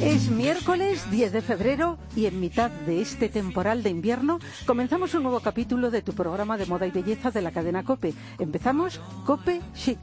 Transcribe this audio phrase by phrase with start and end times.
[0.00, 5.24] Es miércoles 10 de febrero y en mitad de este temporal de invierno comenzamos un
[5.24, 8.14] nuevo capítulo de tu programa de moda y belleza de la cadena Cope.
[8.38, 9.98] Empezamos Cope Chic.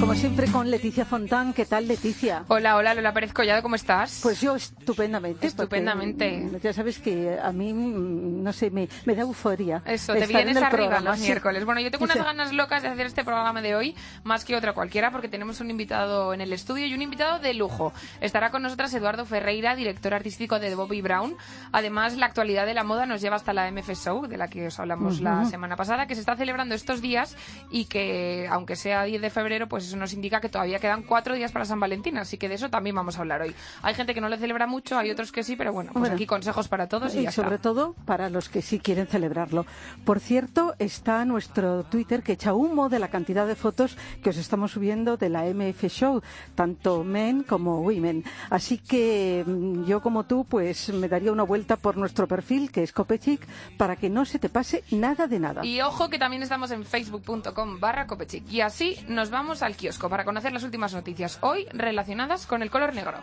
[0.00, 1.52] Como siempre con Leticia Fontán.
[1.52, 2.44] ¿Qué tal, Leticia?
[2.48, 4.18] Hola, hola, Lola Pérez Collado, ¿cómo estás?
[4.22, 5.46] Pues yo estupendamente.
[5.46, 6.50] Estupendamente.
[6.60, 9.82] Ya sabes que a mí, no sé, me, me da euforia.
[9.86, 11.26] Eso, te vienes arriba programa, los sí.
[11.26, 11.64] miércoles.
[11.64, 12.22] Bueno, yo tengo unas Sí.
[12.24, 15.70] ganas locas de hacer este programa de hoy, más que otra cualquiera, porque tenemos un
[15.70, 17.92] invitado en el estudio y un invitado de lujo.
[18.24, 21.36] Estará con nosotras Eduardo Ferreira, director artístico de Bobby Brown.
[21.72, 24.68] Además, la actualidad de la moda nos lleva hasta la MF Show, de la que
[24.68, 27.36] os hablamos la semana pasada, que se está celebrando estos días
[27.70, 31.34] y que, aunque sea 10 de febrero, pues eso nos indica que todavía quedan cuatro
[31.34, 33.54] días para San Valentín, así que de eso también vamos a hablar hoy.
[33.82, 36.14] Hay gente que no le celebra mucho, hay otros que sí, pero bueno, pues Bueno.
[36.14, 37.62] aquí consejos para todos y, Y ya sobre está.
[37.62, 39.66] todo para los que sí quieren celebrarlo.
[40.06, 44.38] Por cierto, está nuestro Twitter que echa humo de la cantidad de fotos que os
[44.38, 46.22] estamos subiendo de la MF Show,
[46.54, 48.13] tanto men como women.
[48.50, 52.82] Así que mm, yo como tú, pues me daría una vuelta por nuestro perfil, que
[52.82, 55.64] es Copechic, para que no se te pase nada de nada.
[55.64, 58.50] Y ojo que también estamos en facebook.com barra copechic.
[58.50, 62.70] Y así nos vamos al kiosco para conocer las últimas noticias hoy relacionadas con el
[62.70, 63.18] color negro.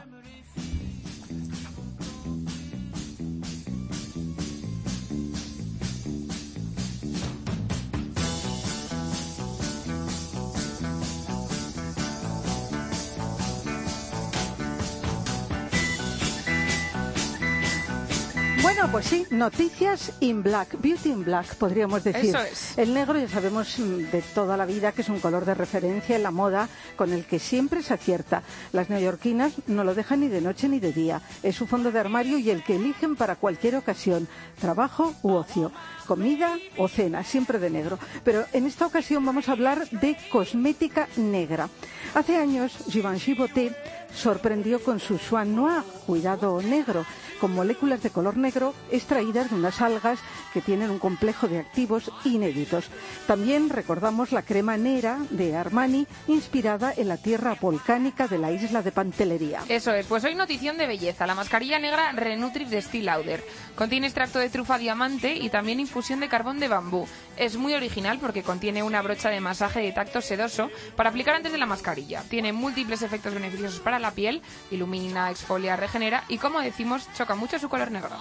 [18.81, 22.35] Bueno, pues sí, noticias in black, beauty in black, podríamos decir.
[22.35, 22.75] Eso es.
[22.79, 26.15] El negro ya sabemos mm, de toda la vida que es un color de referencia
[26.15, 28.41] en la moda con el que siempre se acierta.
[28.73, 31.21] Las neoyorquinas no lo dejan ni de noche ni de día.
[31.43, 34.27] Es su fondo de armario y el que eligen para cualquier ocasión,
[34.59, 35.71] trabajo u ocio,
[36.07, 37.99] comida o cena, siempre de negro.
[38.23, 41.69] Pero en esta ocasión vamos a hablar de cosmética negra.
[42.15, 43.75] Hace años, Givenchy Boté
[44.13, 47.05] sorprendió con su Swan Noir, cuidado negro,
[47.39, 50.19] con moléculas de color negro extraídas de unas algas
[50.53, 52.85] que tienen un complejo de activos inéditos.
[53.25, 58.81] También recordamos la crema negra de Armani, inspirada en la tierra volcánica de la isla
[58.81, 59.61] de Pantelería.
[59.69, 61.25] Eso es, pues hoy notición de belleza.
[61.25, 63.43] La mascarilla negra Renutriv de Steel Lauder.
[63.75, 67.07] Contiene extracto de trufa diamante y también infusión de carbón de bambú.
[67.37, 71.51] Es muy original porque contiene una brocha de masaje de tacto sedoso para aplicar antes
[71.51, 72.23] de la mascarilla.
[72.29, 74.41] Tiene múltiples efectos beneficiosos para la piel,
[74.71, 78.11] ilumina, exfolia, regenera y como decimos, choca mucho su color negro.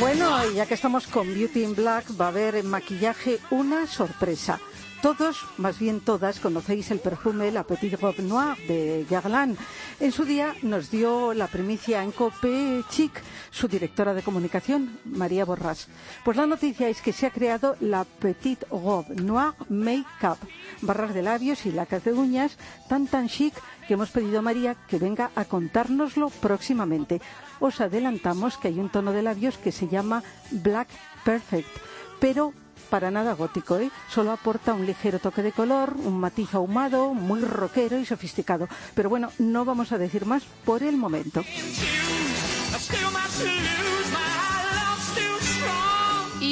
[0.00, 4.60] Bueno, ya que estamos con Beauty in Black, va a haber en maquillaje una sorpresa.
[5.02, 9.56] Todos, más bien todas, conocéis el perfume La Petite Robe Noire de Guerlain.
[10.00, 13.12] En su día nos dio la primicia en Cope Chic
[13.52, 15.86] su directora de comunicación, María Borrás.
[16.24, 20.38] Pues la noticia es que se ha creado la Petite Robe Noire Make-up,
[20.82, 23.54] barras de labios y lacas de uñas tan tan chic
[23.86, 27.20] que hemos pedido a María que venga a contárnoslo próximamente.
[27.60, 30.88] Os adelantamos que hay un tono de labios que se llama Black
[31.24, 31.68] Perfect,
[32.18, 32.52] pero
[32.88, 33.90] para nada gótico, ¿eh?
[34.08, 38.68] Solo aporta un ligero toque de color, un matiz ahumado, muy rockero y sofisticado.
[38.94, 41.44] Pero bueno, no vamos a decir más por el momento.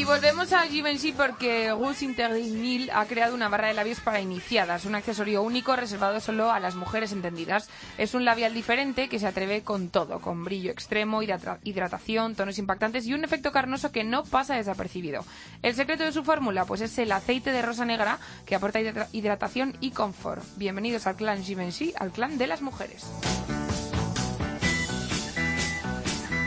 [0.07, 4.95] Volvemos a Givenchy porque Interdit 1000 ha creado una barra de labios para iniciadas, un
[4.95, 7.69] accesorio único reservado solo a las mujeres entendidas.
[7.99, 12.59] Es un labial diferente que se atreve con todo, con brillo extremo, hidrata- hidratación, tonos
[12.59, 15.25] impactantes y un efecto carnoso que no pasa desapercibido.
[15.63, 19.09] El secreto de su fórmula pues es el aceite de rosa negra que aporta hidra-
[19.13, 20.43] hidratación y confort.
[20.57, 23.05] Bienvenidos al clan Givenchy, al clan de las mujeres.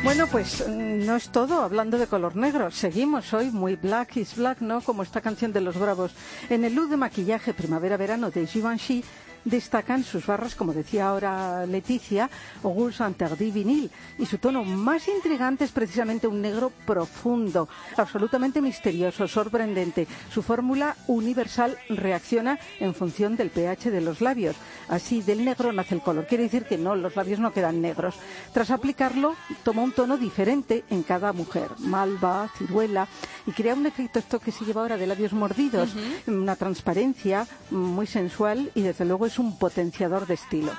[0.02, 2.72] Bueno, pues mm, no es todo hablando de color negro.
[2.72, 4.80] Seguimos hoy muy black is black, ¿no?
[4.82, 6.14] Como esta canción de los bravos.
[6.50, 9.04] En el look de maquillaje primavera-verano de Givenchy
[9.46, 12.30] destacan sus barras, como decía ahora Leticia,
[12.64, 13.92] Rouge Interdit vinil.
[14.18, 20.08] Y su tono más intrigante es precisamente un negro profundo, absolutamente misterioso, sorprendente.
[20.32, 24.56] Su fórmula universal reacciona en función del pH de los labios.
[24.88, 26.28] Así del negro nace el color.
[26.28, 28.16] Quiere decir que no, los labios no quedan negros.
[28.54, 31.70] Tras aplicarlo, toma un tono diferente en cada mujer.
[31.80, 33.08] Malva, ciruela.
[33.48, 35.90] Y crea un efecto esto que se lleva ahora de labios mordidos.
[36.28, 40.72] Una transparencia muy sensual y desde luego es un potenciador de estilo.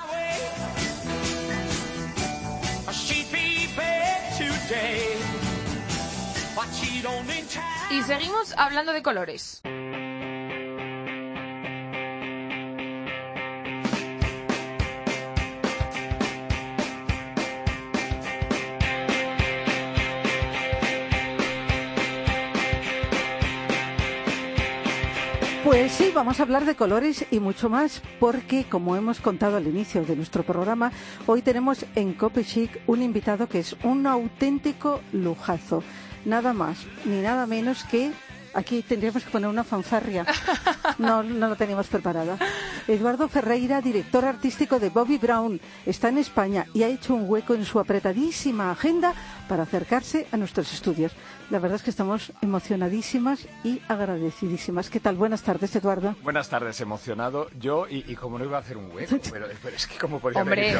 [7.89, 9.61] Y seguimos hablando de colores.
[25.71, 29.67] Pues sí, vamos a hablar de colores y mucho más, porque como hemos contado al
[29.67, 30.91] inicio de nuestro programa,
[31.27, 35.81] hoy tenemos en Cope Chic un invitado que es un auténtico lujazo.
[36.25, 38.11] Nada más ni nada menos que
[38.53, 40.25] Aquí tendríamos que poner una fanfarria.
[40.97, 42.37] No, no la teníamos preparada.
[42.87, 47.53] Eduardo Ferreira, director artístico de Bobby Brown, está en España y ha hecho un hueco
[47.53, 49.13] en su apretadísima agenda
[49.47, 51.13] para acercarse a nuestros estudios.
[51.51, 54.89] La verdad es que estamos emocionadísimas y agradecidísimas.
[54.89, 55.17] ¿Qué tal?
[55.17, 56.15] Buenas tardes, Eduardo.
[56.23, 59.97] Buenas tardes, emocionado yo y, como no iba a hacer un hueco, pero, es que
[59.97, 60.73] como podría Hombre,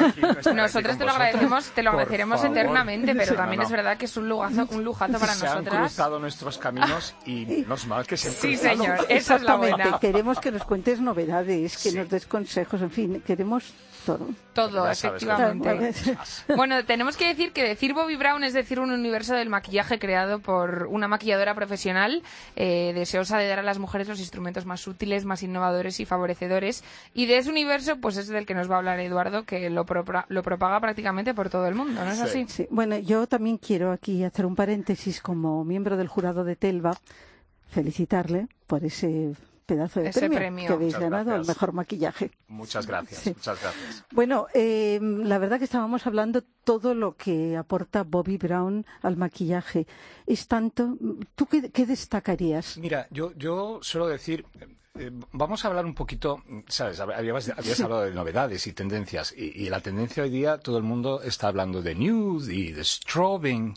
[0.54, 4.30] nosotros te lo agradecemos, te lo agradeceremos eternamente, pero también es verdad que es un
[4.30, 5.74] lujazo, un lujazo para se nosotras.
[5.74, 9.56] Han cruzado nuestros caminos y no es mal que se Sí, señor, esa es la
[9.56, 9.98] buena.
[9.98, 14.28] Queremos que nos cuentes novedades, que nos des consejos, en fin, queremos todo.
[14.52, 15.94] Todo, efectivamente.
[16.56, 20.40] bueno, tenemos que decir que decir Bobby Brown es decir un universo del maquillaje creado
[20.40, 22.22] por una maquilladora profesional
[22.56, 26.84] eh, deseosa de dar a las mujeres los instrumentos más útiles, más innovadores y favorecedores.
[27.14, 29.86] Y de ese universo, pues es del que nos va a hablar Eduardo, que lo,
[30.28, 32.44] lo propaga prácticamente por todo el mundo, ¿no es así?
[32.48, 32.66] Sí.
[32.70, 36.96] Bueno, yo también quiero aquí hacer un paréntesis como miembro del jurado de Telva,
[37.68, 39.34] felicitarle por ese
[39.72, 42.30] pedazo de premio, que habéis ganado al mejor maquillaje.
[42.48, 44.04] Muchas gracias, muchas gracias.
[44.12, 49.86] Bueno, eh, la verdad que estábamos hablando todo lo que aporta Bobby Brown al maquillaje.
[50.26, 50.96] Es tanto,
[51.34, 52.76] ¿tú qué, destacarías?
[52.78, 54.44] Mira, yo, yo suelo decir,
[54.98, 57.48] eh, vamos a hablar un poquito, sabes, habías,
[57.80, 61.82] hablado de novedades y tendencias, y, la tendencia hoy día, todo el mundo está hablando
[61.82, 63.74] de nude y de strobing,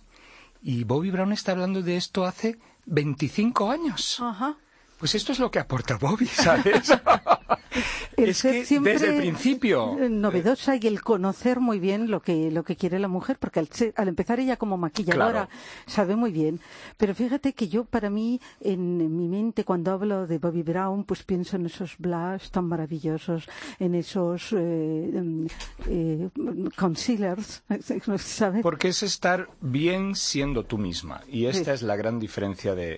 [0.61, 4.19] y Bobby Brown está hablando de esto hace 25 años.
[4.19, 4.57] Ajá.
[4.97, 6.89] Pues esto es lo que aporta Bobby, ¿sabes?
[8.17, 12.75] es que desde el principio novedosa y el conocer muy bien lo que lo que
[12.75, 15.49] quiere la mujer, porque al, empezar ella como maquilladora
[15.85, 16.59] sabe muy bien.
[16.97, 21.23] Pero fíjate que yo para mí en, mi mente cuando hablo de Bobby Brown, pues
[21.23, 23.47] pienso en esos blush tan maravillosos,
[23.79, 25.47] en esos eh, em,
[25.87, 26.29] eh,
[26.75, 27.63] concealers,
[28.17, 28.61] ¿sabes?
[28.61, 32.97] Porque es estar bien siendo tú misma y esta es la gran diferencia de,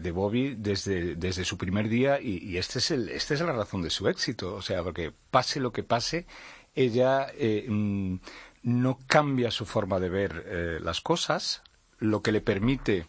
[0.00, 3.81] de, Bobby desde desde su primer día y, este es el, esta es la razón
[3.82, 4.54] de su éxito.
[4.54, 6.26] O sea, porque pase lo que pase,
[6.74, 8.16] ella eh, mm,
[8.62, 11.62] no cambia su forma de ver eh, las cosas,
[11.98, 13.06] lo que le permite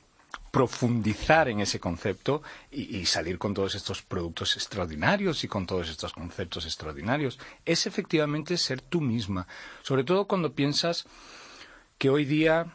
[0.52, 5.90] profundizar en ese concepto y, y, salir con todos estos productos extraordinarios y con todos
[5.90, 9.48] estos conceptos extraordinarios es efectivamente ser tú misma.
[9.82, 11.06] Sobre todo cuando piensas
[11.98, 12.68] que hoy día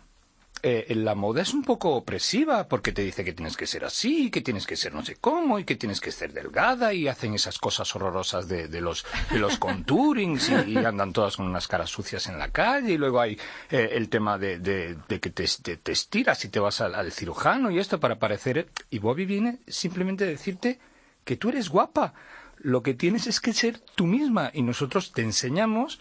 [0.63, 4.31] eh, la moda es un poco opresiva porque te dice que tienes que ser así,
[4.31, 7.35] que tienes que ser no sé cómo y que tienes que ser delgada y hacen
[7.35, 12.29] esas cosas horrorosas de, los, de los contourings y, andan todas con unas caras sucias
[12.29, 13.39] en la calle y luego hay
[13.71, 15.47] eh, el tema de, que te,
[15.77, 18.69] te, estiras y te vas al, al, cirujano y esto para parecer...
[18.91, 20.81] Y Bobby viene simplemente a decirte
[21.25, 22.15] que tú eres guapa.
[22.57, 26.01] Lo que tienes es que ser tú misma y nosotros te enseñamos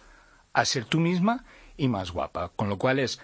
[0.54, 1.44] a ser tú misma
[1.75, 2.51] y más guapa.
[2.56, 3.19] Con lo cual es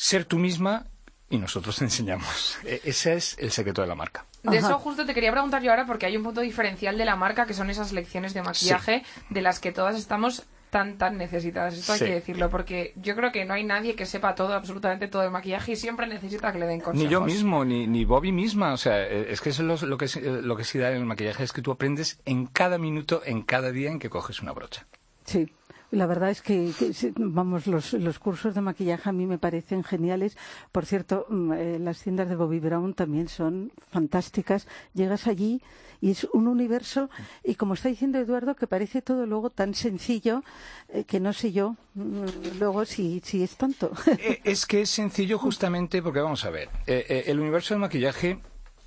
[0.00, 0.86] ser tú misma
[1.28, 2.56] y nosotros te enseñamos.
[2.64, 4.24] E, ese es el secreto de la marca.
[4.42, 7.16] De eso justo te quería preguntar yo ahora porque hay un punto diferencial de la
[7.16, 11.74] marca que son esas lecciones de maquillaje de las que todas estamos tan tan necesitadas.
[11.74, 15.06] Esto hay que decirlo porque yo creo que no hay nadie que sepa todo, absolutamente
[15.08, 17.04] todo el maquillaje y siempre necesita que le den consejos.
[17.04, 18.72] Ni yo mismo, ni, ni Bobby misma.
[18.72, 20.08] O sea, eh, es que eso es lo, que,
[20.42, 23.42] lo que sí da en el maquillaje es que tú aprendes en cada minuto, en
[23.42, 24.86] cada día en que coges una brocha.
[25.26, 25.52] Sí.
[25.90, 26.72] La verdad es que,
[27.16, 30.36] vamos, los, cursos de maquillaje a mí me parecen geniales.
[30.70, 34.68] Por cierto, mm, eh, las tiendas de Bobby Brown también son fantásticas.
[34.94, 35.60] Llegas allí
[36.00, 37.10] y es un universo,
[37.44, 40.42] y como está diciendo Eduardo, que parece todo luego tan sencillo
[40.88, 43.92] eh, que no sé yo mm, luego si, si es tanto.
[44.06, 48.38] Eh, es que es sencillo justamente porque, vamos a ver, el universo del maquillaje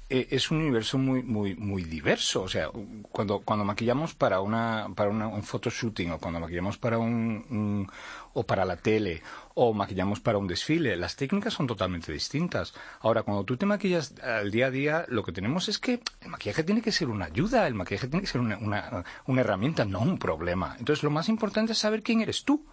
[0.10, 2.44] eh, es un universo muy muy muy diverso.
[2.44, 2.70] O sea,
[3.12, 7.90] cuando, cuando maquillamos para una para un photoshooting o cuando maquillamos para un,
[8.34, 9.22] o para la tele
[9.56, 12.74] o maquillamos para un desfile, las técnicas son totalmente distintas.
[13.00, 16.30] Ahora, cuando tú te maquillas al día a día, lo que tenemos es que el
[16.30, 19.86] maquillaje tiene que ser una ayuda, el maquillaje tiene que ser una, una, una herramienta,
[19.86, 20.76] no un problema.
[20.80, 22.66] Entonces, lo más importante es saber quién eres tú,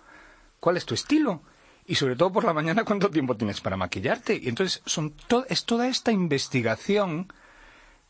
[0.58, 1.42] cuál es tu estilo
[1.90, 4.38] y sobre todo por la mañana cuánto tiempo tienes para maquillarte.
[4.40, 5.12] Y entonces son
[5.48, 7.32] es toda esta investigación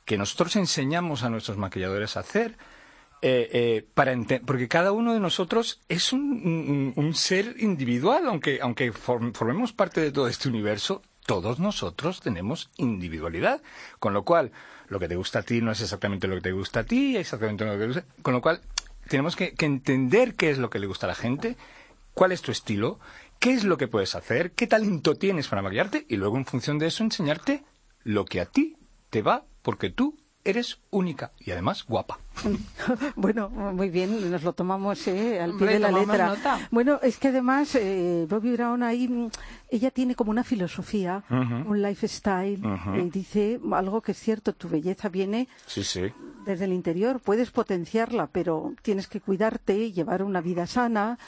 [0.05, 2.59] que nosotros enseñamos a nuestros maquilladores a hacer.
[3.23, 10.03] Eh, eh, porque cada uno de nosotros es un, ser individual, aunque, aunque formemos parte
[10.03, 13.63] de todo este universo, todos nosotros tenemos individualidad.
[13.99, 14.53] Con lo cual,
[14.89, 17.17] lo que te gusta a ti no es exactamente lo que te gusta a ti,
[17.17, 18.05] exactamente lo que te gusta.
[18.21, 18.61] Con lo cual,
[19.09, 21.57] tenemos que entender qué es lo que le gusta a la gente,
[22.13, 23.01] cuál es tu estilo
[23.40, 26.78] qué es lo que puedes hacer, qué talento tienes para maquillarte y luego en función
[26.78, 27.64] de eso enseñarte
[28.04, 28.76] lo que a ti
[29.11, 32.18] te va porque tú eres única y además guapa.
[33.16, 36.26] bueno, muy bien, nos lo tomamos eh, al Hombre, pie de la letra.
[36.28, 36.68] nota.
[36.70, 39.28] Bueno, es que además eh, Bobby Brown ahí, mm,
[39.70, 42.59] ella tiene como una filosofía, un lifestyle,
[42.97, 46.11] y dice algo que es cierto, tu belleza viene Sí, sí.
[46.47, 51.18] desde el interior, puedes potenciarla, pero tienes que cuidarte, llevar una vida sana.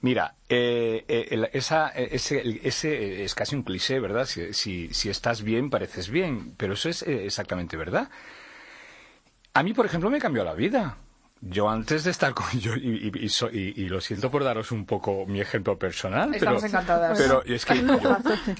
[0.00, 4.26] Mira, eh, eh, eh, ese, ese es casi un cliché, ¿verdad?
[4.26, 8.10] Si, si, estás bien, pareces bien, pero eso es eh, exactamente verdad.
[9.54, 10.96] A mí, por ejemplo, me cambió la vida.
[11.44, 14.70] Yo antes de estar con yo y, y- y so- y- lo siento por daros
[14.70, 17.18] un poco mi ejemplo personal, Estamos pero, encantadas.
[17.18, 17.84] pero es que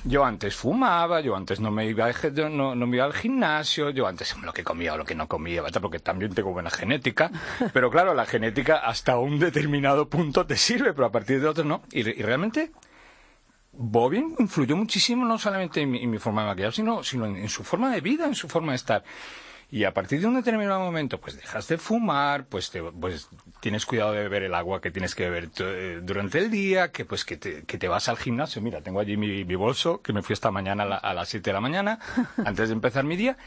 [0.05, 3.05] yo, antes fumaba, yo antes no me iba, a eje- yo no, no me iba
[3.07, 6.51] al gimnasio, yo antes lo que comía o lo que no comía, porque también tengo
[6.53, 7.31] buena genética,
[7.73, 11.63] pero claro, la genética hasta un determinado punto te sirve, pero a partir de otro
[11.63, 11.83] no.
[11.93, 12.73] Y, re- y realmente
[13.73, 17.37] Bobby influyó muchísimo no solamente en mi, en mi forma de maquillar, sino, sino en,
[17.37, 19.05] en su forma de vida, en su forma de estar.
[19.73, 23.29] Y a partir de un determinado momento, pues dejas de fumar, pues, te- pues
[23.61, 27.07] tienes cuidado de beber el agua que tienes que beber eh, durante el día, que
[27.07, 28.61] pues que te, que te vas al gimnasio.
[28.61, 31.31] Mira, tengo allí mi, mi bolso, que me fui esta mañana a, la- a las
[31.31, 31.99] 7 de la mañana,
[32.45, 33.39] antes de empezar mi día.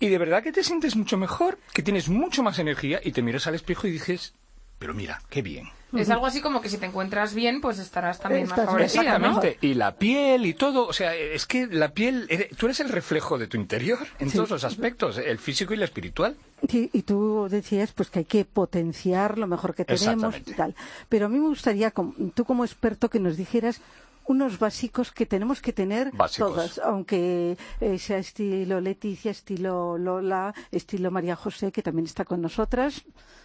[0.00, 3.20] Y de verdad que te sientes mucho mejor, que tienes mucho más energía y te
[3.22, 4.34] miras al espejo y dices,
[4.82, 5.68] pero mira, qué bien.
[5.96, 8.88] Es algo así como que si te encuentras bien, pues estarás también más Estás bien.
[8.88, 9.26] favorecida, ¿no?
[9.28, 9.58] Exactamente.
[9.64, 10.88] Y la piel y todo.
[10.88, 14.36] O sea, es que la piel, tú eres el reflejo de tu interior en Sí.
[14.38, 16.34] todos los aspectos, el físico y el espiritual.
[16.68, 20.74] Sí, y tú decías pues que hay que potenciar lo mejor que tenemos y tal.
[21.08, 21.92] Pero a mí me gustaría,
[22.34, 23.80] tú como experto, que nos dijeras
[24.26, 26.52] unos básicos que tenemos que tener Básicos.
[26.52, 32.40] todas, aunque eh, sea estilo Leticia, estilo Lola, estilo María José, que también está con
[32.40, 33.04] nosotras,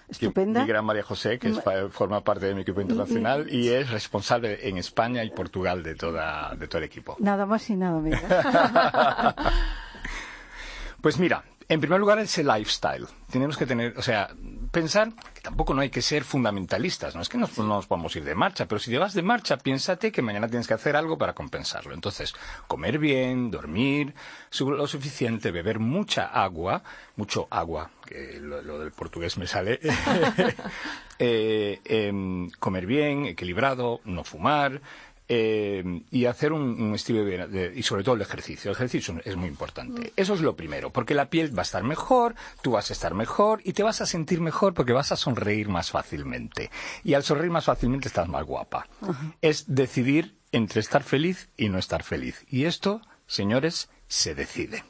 [0.09, 0.61] estupenda.
[0.61, 1.59] Mi gran María José, que es
[1.91, 6.55] forma parte de mi equipo internacional y es responsable en España y Portugal de, toda,
[6.55, 7.15] de todo el equipo.
[7.19, 8.21] Nada más y nada menos.
[11.01, 13.05] Pues mira, en primer lugar ese lifestyle.
[13.31, 14.29] Tenemos que tener, o sea,
[14.71, 18.15] pensar que tampoco no hay que ser fundamentalistas, no es que nos, no nos podemos
[18.15, 20.95] ir de marcha, pero si te vas de marcha, piénsate que mañana tienes que hacer
[20.95, 21.93] algo para compensarlo.
[21.93, 22.33] Entonces,
[22.67, 24.13] comer bien, dormir
[24.59, 26.83] lo suficiente, beber mucha agua,
[27.15, 29.79] mucho agua, que lo, lo del portugués me sale,
[31.19, 34.81] Eh, em, comer bien, equilibrado, no fumar,
[35.29, 38.71] eh, y hacer un, un estilo de vida, de- y sobre todo el ejercicio.
[38.71, 40.13] El ejercicio es muy importante.
[40.15, 43.13] Eso es lo primero, porque la piel va a estar mejor, tú vas a estar
[43.13, 46.71] mejor y te vas a sentir mejor porque vas a sonreír más fácilmente.
[47.03, 48.87] Y al sonreír más fácilmente estás más guapa.
[49.41, 52.45] Es decidir entre estar feliz y no estar feliz.
[52.49, 54.83] Y esto, señores, se decide.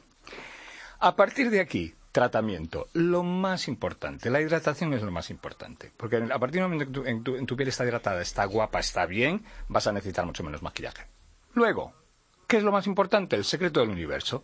[1.00, 2.88] A partir de aquí, tratamiento.
[2.94, 5.92] Lo más importante, la hidratación es lo más importante.
[5.96, 8.44] Porque a partir del momento que tu, en, tu, en tu piel está hidratada, está
[8.44, 11.06] guapa, está bien, vas a necesitar mucho menos maquillaje.
[11.54, 11.92] Luego,
[12.48, 13.36] ¿qué es lo más importante?
[13.36, 14.42] El secreto del universo.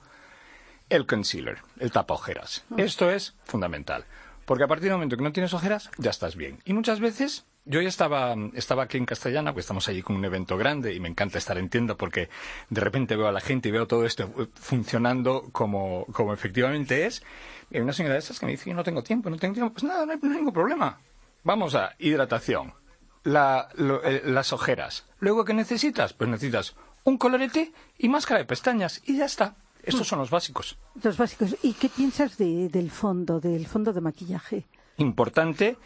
[0.88, 2.64] El concealer, el tapa ojeras.
[2.76, 4.04] Esto es fundamental.
[4.45, 6.61] Porque a partir del momento que no tienes ojeras, ya estás bien.
[6.64, 10.25] Y muchas veces, yo ya estaba, estaba aquí en Castellana, pues estamos allí con un
[10.25, 12.28] evento grande y me encanta estar en tienda porque
[12.71, 17.23] de repente veo a la gente y veo todo esto funcionando como, como efectivamente es.
[17.71, 19.54] Y hay una señora de esas que me dice, yo no tengo tiempo, no tengo
[19.54, 19.73] tiempo.
[19.73, 20.99] Pues nada, no hay, no hay ningún problema.
[21.42, 22.75] Vamos a hidratación,
[23.23, 25.06] la- lo- eh, las ojeras.
[25.21, 26.12] Luego, ¿qué necesitas?
[26.12, 29.56] Pues necesitas un colorete y máscara de pestañas y ya está.
[29.83, 30.78] Estos son los básicos.
[31.02, 31.56] Los básicos.
[31.62, 34.64] ¿Y qué piensas de- del fondo, del fondo de maquillaje?
[34.97, 35.76] Importante,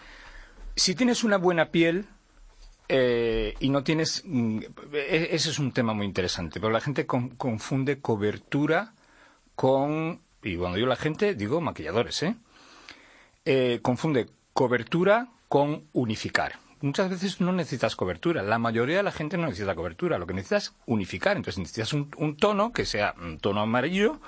[0.79, 2.07] si tienes una buena piel
[2.89, 4.23] eh, y no tienes...
[4.25, 4.61] mm,
[4.93, 8.95] e- ese es un tema muy interesante, pero la gente con- confunde cobertura
[9.55, 10.21] con...
[10.43, 12.37] Y cuando digo la gente, digo maquilladores, ¿eh?
[13.45, 16.59] Eh, confunde cobertura con unificar.
[16.81, 18.43] Muchas veces no necesitas cobertura.
[18.43, 20.19] La mayoría de la gente no necesita cobertura.
[20.19, 21.37] Lo que necesitas es unificar.
[21.37, 24.21] Entonces necesitas un, un tono que sea un tono amarillo,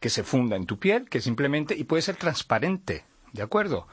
[0.00, 1.76] que se funda en tu piel, que simplemente...
[1.76, 3.86] Y puede ser transparente, ¿de acuerdo?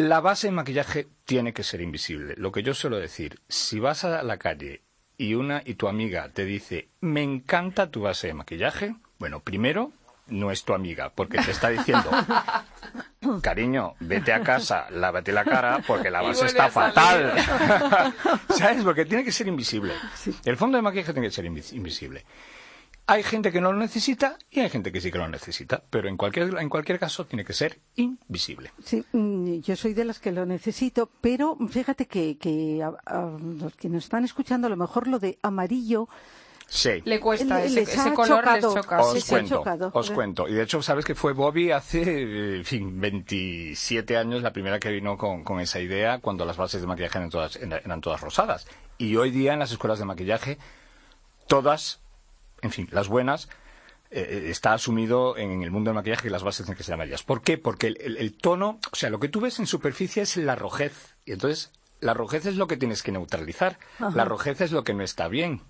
[0.00, 2.34] La base de maquillaje tiene que ser invisible.
[2.38, 4.82] Lo que yo suelo decir, si vas a la calle
[5.18, 9.92] y una y tu amiga te dice, me encanta tu base de maquillaje, bueno, primero
[10.28, 12.08] no es tu amiga, porque te está diciendo,
[13.42, 17.34] cariño, vete a casa, lávate la cara, porque la base está fatal.
[18.56, 18.82] ¿Sabes?
[18.82, 19.92] Porque tiene que ser invisible.
[20.46, 22.24] El fondo de maquillaje tiene que ser invis- invisible.
[23.10, 26.08] Hay gente que no lo necesita y hay gente que sí que lo necesita, pero
[26.08, 28.72] en cualquier, en cualquier caso tiene que ser invisible.
[28.84, 33.36] Sí, mm, yo soy de las que lo necesito, pero fíjate que, que a, a
[33.60, 36.08] los que nos están escuchando, a lo mejor lo de amarillo
[36.72, 37.02] Sí.
[37.04, 38.74] Le cuesta, Le- ese, ese ha color chocado.
[38.74, 39.00] les choca.
[39.02, 40.46] Os sí, cuento, os cuento.
[40.48, 44.88] Y de hecho, sabes que fue Bobby hace, en fin, 27 años la primera que
[44.92, 48.68] vino con, con esa idea cuando las bases de maquillaje eran todas, eran todas rosadas.
[48.98, 50.58] Y hoy día en las escuelas de maquillaje,
[51.48, 51.98] todas,
[52.62, 53.48] en fin, las buenas,
[54.10, 57.22] eh, está asumido en el mundo del maquillaje que las bases tienen que ser amarillas.
[57.22, 57.58] ¿Por qué?
[57.58, 61.14] Porque el, el, tono, o sea, lo que tú ves en superficie es la rojez.
[61.24, 63.78] Y entonces, la rojez es lo que tienes que neutralizar.
[63.98, 65.62] La rojez es lo que no está bien.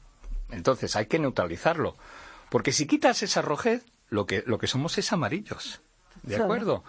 [0.50, 1.96] Entonces, hay que neutralizarlo.
[2.48, 5.80] Porque si quitas esa rojez, lo que, lo que somos es amarillos.
[6.22, 6.82] ¿De acuerdo?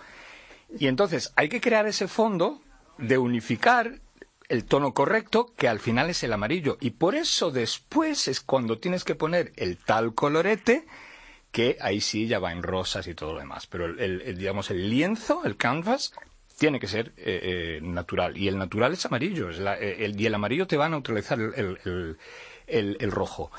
[0.77, 2.61] Y entonces, hay que crear ese fondo
[2.97, 3.99] de unificar
[4.51, 6.77] el tono correcto, que al final es el amarillo.
[6.81, 10.85] Y por eso después es cuando tienes que poner el tal colorete
[11.51, 13.65] que ahí sí ya va en rosas y todo lo demás.
[13.67, 16.13] Pero el, digamos, el lienzo, el canvas,
[16.57, 18.37] tiene que ser eh, eh, natural.
[18.37, 19.49] Y el natural es amarillo.
[19.51, 22.17] Eh, y el amarillo te va a neutralizar el,
[22.67, 23.51] el rojo.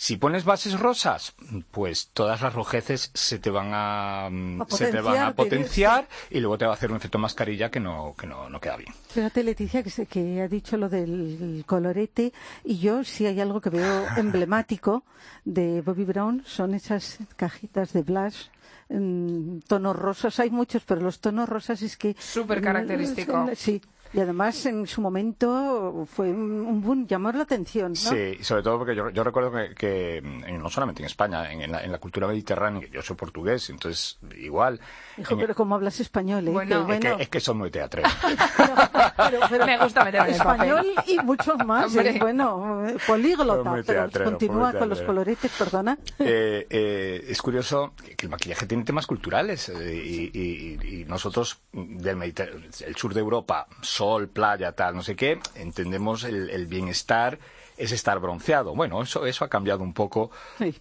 [0.00, 1.34] Si pones bases rosas,
[1.72, 4.30] pues todas las rojeces se te van a,
[4.66, 7.80] se te van a potenciar y luego te va a hacer un efecto mascarilla que
[7.80, 8.94] no, que no, no queda bien.
[9.10, 12.32] Fíjate, Leticia, que, que ha dicho lo del colorete
[12.64, 15.04] y yo si hay algo que veo emblemático
[15.44, 18.46] de Bobby Brown son esas cajitas de blush
[18.88, 20.40] en tonos rosas.
[20.40, 22.16] Hay muchos, pero los tonos rosas es que...
[22.18, 23.50] Súper característico.
[23.54, 27.92] Sí, y además, en su momento fue un boom, llamó la atención.
[27.92, 27.96] ¿no?
[27.96, 31.92] Sí, sobre todo porque yo, yo recuerdo que, no solamente en España, en, la, en,
[31.92, 34.80] la, cultura mediterránea, yo soy portugués, entonces igual.
[35.16, 36.50] Hijo, pero como hablas español, ¿eh?
[36.50, 38.12] Bueno, que, es, que, es, que, son muy teatreros.
[39.66, 41.94] Me gusta meter en español y muchos más.
[41.96, 42.16] ¿eh?
[42.20, 43.82] bueno, políglota.
[43.86, 45.98] pero continúa con los coloretes, perdona.
[46.18, 51.60] Eh, eh, es curioso que el maquillaje tiene temas culturales eh, y, y, y, nosotros
[51.72, 53.66] del Mediterráneo, el sur de Europa,
[54.00, 57.38] sol, playa, tal, no sé qué, entendemos el, bienestar
[57.76, 58.74] es estar bronceado.
[58.74, 60.30] Bueno, eso, eso ha cambiado un poco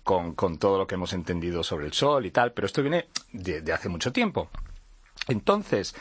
[0.04, 3.74] con, todo lo que hemos entendido sobre el sol y tal, pero esto viene de,
[3.74, 4.50] hace mucho tiempo.
[5.28, 5.96] Entonces,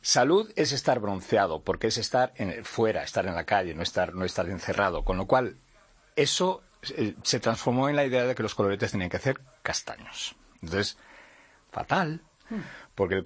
[0.00, 4.14] salud es estar bronceado, porque es estar en, fuera, estar en la calle, no estar,
[4.14, 5.04] no estar encerrado.
[5.04, 5.58] Con lo cual,
[6.16, 6.62] eso
[6.96, 10.36] eh, se transformó en la idea de que los coloretes tenían que ser castaños.
[10.62, 10.96] Entonces,
[11.70, 12.22] fatal,
[12.96, 13.22] porque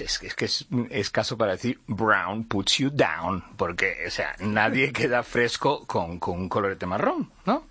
[0.00, 0.44] es, que
[0.90, 6.18] es, caso para decir brown puts you down, porque, o sea, nadie queda fresco con,
[6.18, 7.64] con un colorete marrón, ¿no?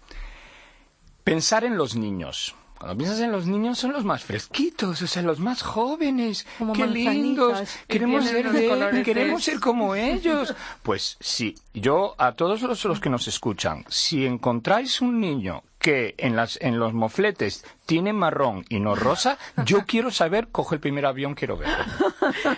[1.23, 2.55] Pensar en los niños.
[2.79, 6.87] Cuando piensas en los niños son los más fresquitos, o sea, los más jóvenes, qué
[6.87, 10.55] lindos, queremos ser, queremos ser como ellos.
[10.81, 16.13] Pues sí, yo a todos los, los que nos escuchan, si encontráis un niño que
[16.17, 20.81] en, las, en los mofletes tiene marrón y no rosa, yo quiero saber, coge el
[20.81, 21.85] primer avión, quiero verlo.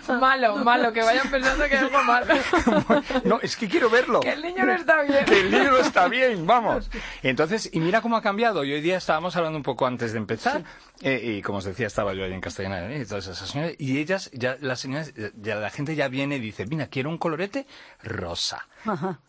[0.19, 2.33] malo, malo, que vayan pensando que es algo malo.
[3.23, 4.19] no, es que quiero verlo.
[4.19, 5.25] Que el niño no está bien.
[5.25, 6.89] que el niño no está bien, vamos.
[7.23, 8.63] Entonces, y mira cómo ha cambiado.
[8.63, 10.63] Y hoy día estábamos hablando un poco antes de empezar,
[11.01, 13.01] eh, y como os decía, estaba yo ahí en Castellana ¿eh?
[13.01, 16.39] y todas esas señoras, y ellas, ya las señoras, ya la gente ya viene y
[16.39, 17.65] dice, mira, quiero un colorete
[18.03, 18.67] rosa.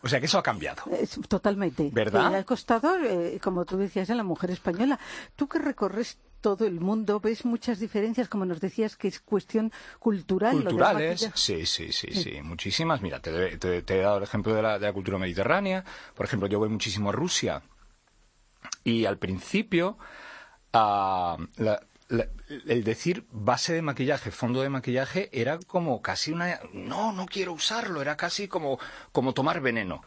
[0.01, 0.83] O sea que eso ha cambiado.
[1.27, 1.89] totalmente.
[1.91, 2.31] ¿Verdad?
[2.31, 4.99] Y ha costado, eh, como tú decías, en la mujer española.
[5.35, 9.71] Tú que recorres todo el mundo, ves muchas diferencias, como nos decías, que es cuestión
[9.99, 10.53] cultural.
[10.53, 13.01] Culturales, sí, sí, sí, sí, muchísimas.
[13.01, 15.83] Mira, te, he dado el ejemplo de la, cultura mediterránea.
[16.13, 17.63] Por ejemplo, yo voy muchísimo a Rusia
[18.83, 19.97] y al principio
[20.73, 21.37] ah,
[22.67, 26.59] el decir base de maquillaje, fondo de maquillaje, era como casi una...
[26.73, 28.79] No, no quiero usarlo, era casi como,
[29.11, 30.03] como tomar veneno.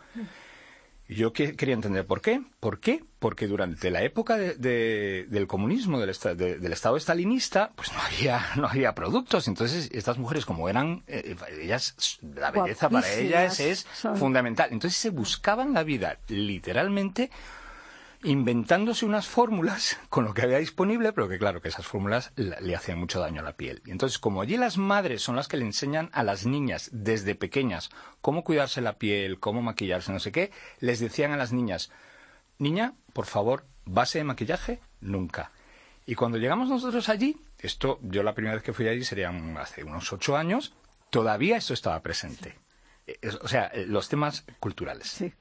[1.08, 2.42] Yo quería entender por qué.
[2.60, 3.02] ¿Por qué?
[3.18, 8.94] Porque durante la época del comunismo, del, del, Estado estalinista, pues no había, no había
[8.94, 9.48] productos.
[9.48, 14.68] Entonces, estas mujeres, como eran, eh, ellas, la belleza para ellas es fundamental.
[14.70, 17.30] Entonces, se buscaban la vida literalmente
[18.22, 22.74] inventándose unas fórmulas con lo que había disponible, pero que claro que esas fórmulas le
[22.74, 23.82] hacían mucho daño a la piel.
[23.86, 27.34] Y entonces, como allí las madres son las que le enseñan a las niñas desde
[27.34, 30.50] pequeñas cómo cuidarse la piel, cómo maquillarse, no sé qué,
[30.80, 31.90] les decían a las niñas,
[32.58, 35.52] niña, por favor, base de maquillaje, nunca.
[36.06, 39.84] Y cuando llegamos nosotros allí, esto, yo la primera vez que fui allí serían hace
[39.84, 40.74] unos ocho años,
[41.10, 42.58] todavía esto estaba presente.
[43.42, 45.08] O sea, los temas culturales.
[45.08, 45.32] Sí.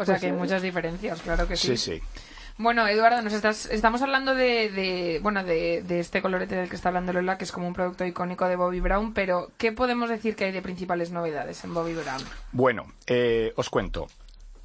[0.00, 1.76] O sea pues que hay muchas diferencias, claro que sí.
[1.76, 2.02] Sí, sí.
[2.56, 7.12] Bueno, Eduardo, nos estás, estamos hablando de, bueno, de, este colorete del que está hablando
[7.12, 10.46] Lola, que es como un producto icónico de Bobby Brown, pero ¿qué podemos decir que
[10.46, 12.22] hay de principales novedades en Bobby Brown?
[12.52, 14.08] Bueno, eh, os cuento.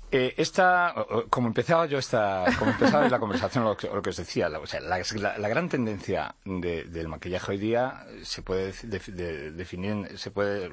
[0.10, 0.94] Eh, esta,
[1.30, 4.80] como empezaba yo esta, como empezaba la conversación, lo que, os decía, la, o sea,
[4.80, 10.72] la, gran tendencia del maquillaje hoy día se puede definir, se puede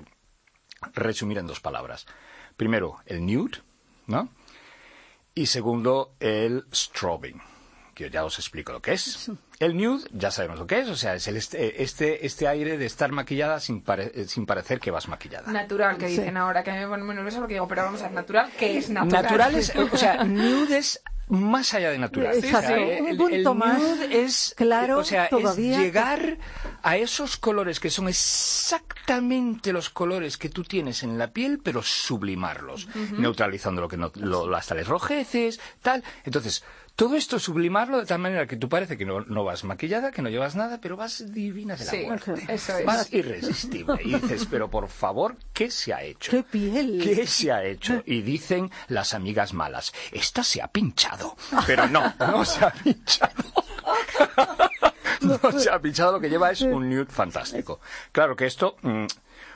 [0.95, 2.07] resumir en dos palabras.
[2.57, 3.59] Primero, el nude,
[4.07, 4.29] ¿no?
[5.35, 7.41] Y segundo, el strobing,
[7.95, 9.31] que ya os explico lo que es.
[9.59, 12.77] El nude, ya sabemos lo que es, o sea, es el este, este, este aire
[12.77, 13.83] de estar maquillada sin,
[14.27, 15.51] sin parecer que vas maquillada.
[15.51, 18.13] Natural, que dicen ahora, que me pone muy nerviosa porque digo, pero vamos a ver,
[18.13, 19.23] natural, ¿qué es natural?
[19.23, 22.37] Natural es, o sea, nude es más allá de natural.
[22.37, 26.39] Exacto, un punto el más es, claro, o sea, es llegar
[26.83, 31.83] a esos colores que son exactamente los colores que tú tienes en la piel, pero
[31.83, 36.05] sublimarlos, neutralizando lo que no, lo, hasta les rojeces, tal.
[36.25, 36.65] Entonces,
[36.97, 40.23] todo esto sublimarlo de tal manera que tú parece que no, no vas maquillada, que
[40.23, 42.35] no llevas nada, pero vas divina de la Sí, muerte.
[42.49, 42.87] eso es.
[42.87, 43.97] Vas irresistible.
[44.05, 46.31] Y dices, pero por favor, ¿qué se ha hecho?
[46.31, 47.01] ¡Qué piel!
[47.03, 48.03] ¿Qué se ha hecho?
[48.07, 51.37] Y dicen las amigas malas, esta se ha pinchado.
[51.67, 53.33] Pero no, no se ha pinchado.
[55.21, 57.81] No se ha pinchado, lo que lleva es un nude fantástico.
[58.11, 59.07] Claro que esto, mm,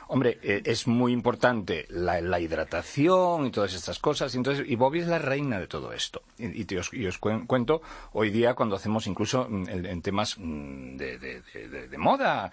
[0.09, 4.33] hombre, eh, es muy importante la, la hidratación y todas estas cosas.
[4.33, 6.21] Y, entonces, y Bobby es la reina de todo esto.
[6.37, 7.81] Y, y te os, y os cuen- cuento
[8.13, 11.97] hoy día cuando hacemos incluso mm, en, en temas mm, de, de- de- de- de
[11.97, 12.51] moda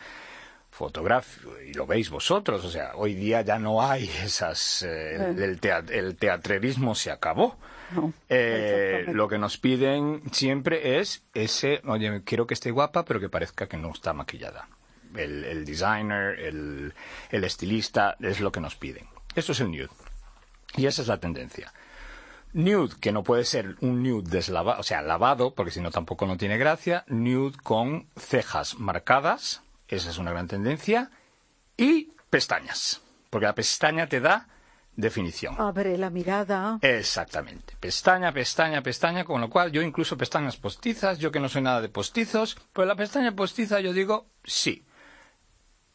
[0.70, 5.60] fotográfico y lo veis vosotros, o sea, hoy día ya no hay esas eh, el,
[5.90, 7.56] el teatrerismo se acabó.
[7.94, 13.20] No, Eh, lo que nos piden siempre es ese, oye, quiero que esté guapa, pero
[13.20, 14.66] que parezca que no está maquillada.
[15.14, 16.94] El, el designer, el,
[17.30, 19.06] el estilista, es lo que nos piden.
[19.34, 19.88] Esto es el nude.
[20.76, 21.72] Y esa es la tendencia.
[22.52, 26.26] Nude, que no puede ser un nude deslavado, o sea, lavado, porque si no tampoco
[26.26, 27.04] no tiene gracia.
[27.08, 31.10] Nude con cejas marcadas, esa es una gran tendencia.
[31.76, 34.48] Y pestañas, porque la pestaña te da
[34.96, 35.56] definición.
[35.58, 36.78] Abre la mirada.
[36.80, 37.74] Exactamente.
[37.80, 41.80] Pestaña, pestaña, pestaña, con lo cual yo incluso pestañas postizas, yo que no soy nada
[41.80, 44.84] de postizos, pues la pestaña postiza yo digo sí.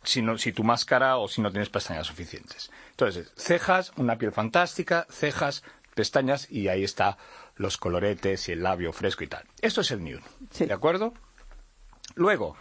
[0.04, 2.72] Si, no, si tu máscara o si no tienes pestañas suficientes.
[2.92, 7.18] Entonces, cejas, una piel fantástica, cejas, pestañas y ahí está
[7.56, 9.46] los coloretes y el labio fresco y tal.
[9.62, 10.22] Esto es el nude.
[10.52, 10.66] Sí.
[10.66, 11.14] ¿De acuerdo?
[12.16, 12.56] Luego,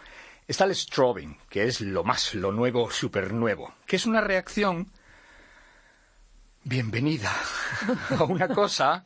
[0.47, 4.91] está el strobing, que es lo más, lo nuevo, súper nuevo, que es una reacción
[6.63, 7.31] bienvenida
[8.19, 9.05] a una cosa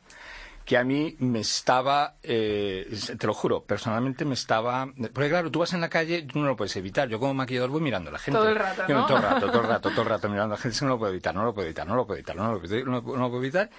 [0.64, 4.86] que a mí me estaba, eh, te lo juro, personalmente me estaba...
[5.12, 7.08] Porque claro, tú vas en la calle, tú no lo puedes evitar.
[7.08, 8.38] Yo como maquillador voy mirando a la gente.
[8.38, 9.06] Todo el rato, Yo ¿no?
[9.06, 10.74] Todo el rato, todo el rato, todo el rato mirando a la gente.
[10.76, 12.60] eso No lo puedo evitar, no lo puedo evitar, no lo puedo evitar, no lo
[12.60, 13.70] puedo evitar, no lo puedo- no lo puedo evitar.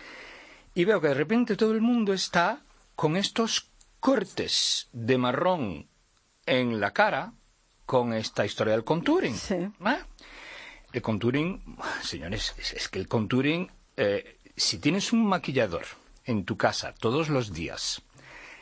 [0.75, 2.61] Y veo que de repente todo el mundo está
[2.95, 5.87] con estos cortes de marrón
[6.45, 7.33] en la cara
[7.87, 9.35] con esta historia del contouring.
[9.35, 9.55] Sí.
[9.81, 9.99] ¿Ah?
[10.93, 15.85] El contouring, señores, es, es que el contouring, eh, si tienes un maquillador
[16.25, 18.01] en tu casa todos los días,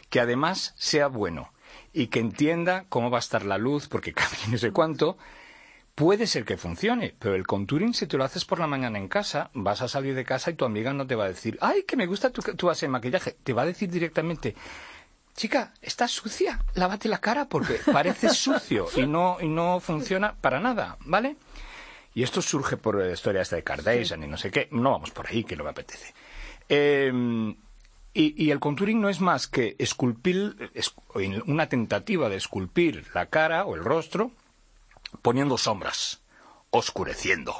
[0.09, 1.51] que además sea bueno
[1.91, 5.17] y que entienda cómo va a estar la luz, porque cambia no sé cuánto,
[5.95, 9.07] puede ser que funcione, pero el contouring si te lo haces por la mañana en
[9.07, 11.83] casa, vas a salir de casa y tu amiga no te va a decir, ay,
[11.83, 14.55] que me gusta tu, tu base de maquillaje, te va a decir directamente,
[15.35, 20.59] chica, estás sucia, lávate la cara porque parece sucio y no, y no funciona para
[20.59, 21.37] nada, ¿vale?
[22.15, 24.67] Y esto surge por la historia esta de Kardashian y no sé qué.
[24.71, 26.13] No vamos por ahí, que no me apetece.
[26.75, 27.55] Eh,
[28.15, 30.93] y, y el contouring no es más que esculpir, es-
[31.45, 34.31] una tentativa de esculpir la cara o el rostro
[35.21, 36.21] poniendo sombras,
[36.69, 37.55] oscureciendo.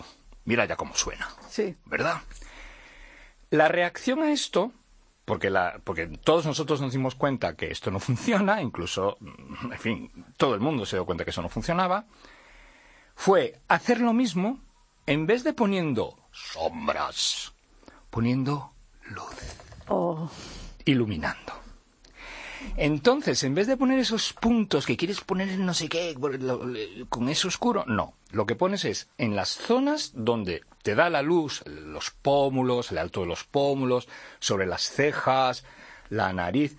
[0.46, 1.28] Mira ya cómo suena.
[1.50, 1.76] Sí.
[1.86, 2.22] ¿verdad?
[3.50, 4.72] La reacción a esto,
[5.26, 9.18] porque, la, porque todos nosotros nos dimos cuenta que esto no funciona, incluso,
[9.72, 12.06] en fin, todo el mundo se dio cuenta que eso no funcionaba,
[13.16, 14.60] fue hacer lo mismo
[15.06, 17.54] en vez de poniendo sombras,
[18.10, 18.73] poniendo
[19.10, 19.36] luz
[19.88, 20.30] Oh,
[20.86, 21.54] iluminando.
[22.78, 26.16] Entonces, en vez de poner esos puntos que quieres poner en no sé qué,
[27.10, 28.14] con eso oscuro, no.
[28.32, 32.98] Lo que pones es en las zonas donde te da la luz, los pómulos, el
[32.98, 34.08] alto de los pómulos,
[34.40, 35.66] sobre las cejas,
[36.10, 36.78] la nariz,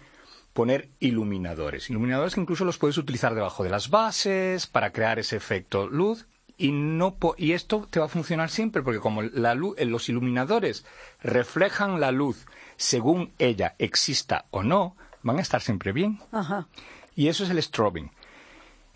[0.53, 1.91] poner iluminadores.
[1.91, 6.27] Iluminadores que incluso los puedes utilizar debajo de las bases para crear ese efecto luz.
[6.57, 9.85] Y, no po- y esto te va a funcionar siempre, porque como la luz, eh,
[9.87, 10.85] los iluminadores
[11.23, 16.21] reflejan la luz según ella exista o no, van a estar siempre bien.
[16.33, 16.69] ajá.
[17.17, 18.11] Y eso es el strobing.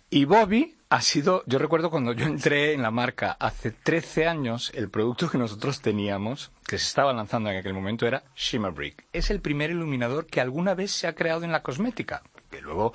[0.09, 4.71] Y Bobby ha sido, yo recuerdo cuando yo entré en la marca hace 13 años,
[4.75, 9.05] el producto que nosotros teníamos, que se estaba lanzando en aquel momento, era Shimmer Brick.
[9.13, 12.23] Es el primer iluminador que alguna vez se ha creado en la cosmética.
[12.49, 12.93] Que luego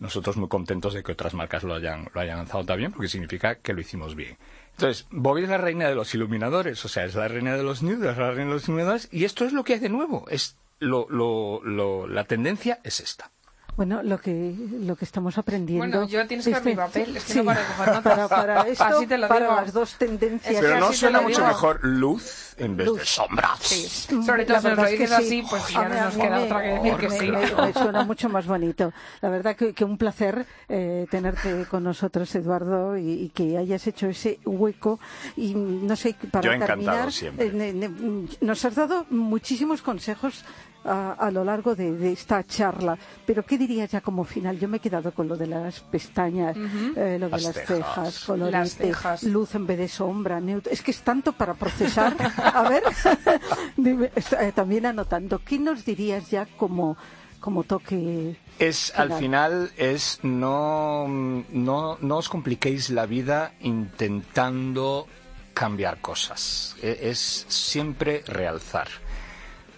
[0.00, 3.56] nosotros muy contentos de que otras marcas lo hayan, lo hayan lanzado también, porque significa
[3.56, 4.36] que lo hicimos bien.
[4.72, 7.82] Entonces, Bobby es la reina de los iluminadores, o sea, es la reina de los
[7.82, 10.26] nudes, es la reina de los iluminadores, y esto es lo que hay de nuevo.
[10.30, 13.32] Es lo, lo, lo- la tendencia es esta.
[13.78, 15.86] Bueno, lo que, lo que estamos aprendiendo.
[15.86, 18.02] Bueno, yo tienes que ver mi papel, es que no paro de coger notas.
[18.02, 19.54] Para, para esto, Así te lo para digo.
[19.60, 20.52] las dos tendencias.
[20.52, 21.46] Es Pero no suena mucho digo.
[21.46, 23.08] mejor luz en vez de Luz.
[23.08, 23.60] sombras.
[23.60, 23.86] Sí.
[24.26, 25.14] Sobre todo si nos lo dices sí.
[25.14, 27.30] así, pues ya no nos queda me- otra que decir que me- sí.
[27.30, 28.92] me- me suena mucho más bonito.
[29.20, 33.86] La verdad que, que un placer eh, tenerte con nosotros, Eduardo, y, y que hayas
[33.86, 34.98] hecho ese hueco.
[35.36, 37.46] Y no sé, para Yo encantado terminar, siempre.
[37.46, 40.44] eh, ne- ne- nos has dado muchísimos consejos
[40.84, 42.96] a, a lo largo de, de esta charla.
[43.26, 44.58] Pero ¿qué dirías ya como final?
[44.58, 46.56] Yo me he quedado con lo de las pestañas,
[46.96, 47.66] eh, lo de Las cejas.
[47.66, 49.22] cejas, colorete, Las cejas.
[49.24, 50.72] luz en vez de sombra, neutro.
[50.72, 52.16] Es que es tanto para procesar.
[52.36, 52.82] A ver,
[53.76, 54.10] dime,
[54.40, 55.40] eh, también anotando.
[55.44, 56.96] ¿Qué nos dirías ya como,
[57.40, 58.36] como toque?
[58.58, 65.06] Es, al final, es no, no, no os compliquéis la vida intentando
[65.54, 66.76] cambiar cosas.
[66.82, 68.88] E- Es siempre realzar.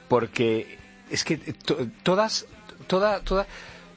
[0.08, 0.78] Porque
[1.10, 2.46] es que to- todas,
[2.86, 3.46] toda, toda,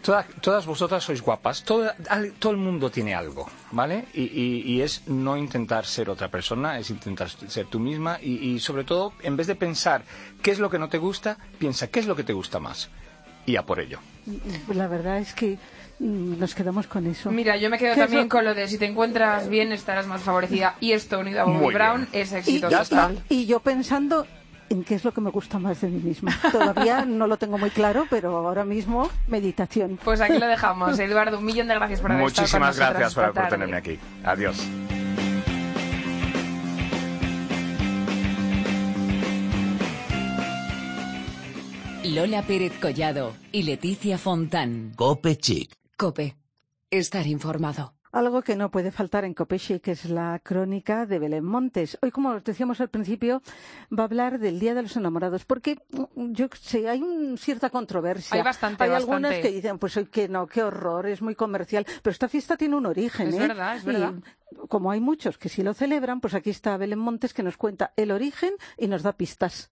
[0.01, 1.63] toda- todas vosotras sois guapas.
[1.63, 4.05] Toda- al- todo el mundo tiene algo, ¿vale?
[4.13, 8.19] Y, y- y es no intentar ser otra persona, es intentar ser tú misma.
[8.21, 10.03] Y, y sobre todo, en vez de pensar
[10.41, 12.89] qué es lo que no te gusta, piensa qué es lo que te gusta más.
[13.45, 13.99] Y a por ello.
[14.73, 15.57] La verdad es que
[15.99, 17.29] mm, nos quedamos con eso.
[17.29, 19.73] Mira, yo me quedo ¿Qué es también lo- con lo de si te encuentras bien
[19.73, 22.23] estarás más favorecida y esto unido a Bobby Brown bien.
[22.23, 22.61] es y,
[23.29, 24.25] y- y yo pensando
[24.73, 26.37] en qué es lo que me gusta más de mí misma.
[26.51, 29.99] Todavía no lo tengo muy claro, pero ahora mismo meditación.
[30.03, 30.99] Pues aquí lo dejamos.
[31.03, 33.99] Eduardo, un millón de gracias por haber estado con Muchísimas gracias por, por tenerme aquí.
[34.23, 34.67] Adiós.
[42.03, 44.91] Lola Pérez Collado y Leticia Fontán.
[44.95, 45.71] Cope Chic.
[45.95, 46.35] Cope.
[46.91, 47.93] Estar informado.
[48.13, 51.97] Algo que no puede faltar en Copeche, que es la crónica de Belén Montes.
[52.03, 53.41] Hoy, como os decíamos al principio,
[53.91, 57.71] va a hablar del Día de los Enamorados, porque mm, yo sé, hay un- cierta
[57.71, 58.37] controversia.
[58.37, 59.41] Hay bastante, Hay algunas bastante.
[59.49, 61.87] que dicen, pues hoy que no, qué horror, es muy comercial.
[62.03, 63.39] Pero esta fiesta tiene un origen, Es ¿eh?
[63.47, 64.13] verdad, es Y verdad.
[64.69, 67.93] como hay muchos que sí lo celebran, pues aquí está Belén Montes que nos cuenta
[67.95, 69.71] el origen y nos da pistas.